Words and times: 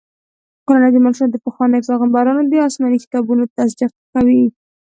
قرآن 0.67 0.83
عظيم 0.87 1.05
الشان 1.11 1.29
د 1.31 1.35
پخوانيو 1.45 1.87
پيغمبرانو 1.89 2.41
د 2.45 2.53
اسماني 2.67 2.97
کتابونو 3.03 3.43
تصديق 3.55 3.91
کوي 4.13 4.43